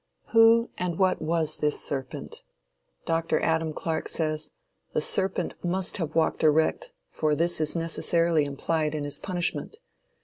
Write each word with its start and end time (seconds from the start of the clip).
Who, 0.29 0.71
and 0.79 0.97
what 0.97 1.21
was 1.21 1.57
this 1.57 1.79
serpent? 1.79 2.41
Dr. 3.05 3.39
Adam 3.41 3.71
Clark 3.71 4.09
says: 4.09 4.49
"The 4.93 4.99
serpent 5.01 5.53
must 5.63 5.97
have 5.97 6.15
walked 6.15 6.43
erect, 6.43 6.91
for 7.11 7.35
this 7.35 7.61
is 7.61 7.75
necessarily 7.75 8.45
implied 8.45 8.95
in 8.95 9.03
his 9.03 9.19
punishment. 9.19 9.77